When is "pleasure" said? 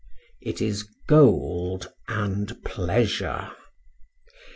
2.63-3.51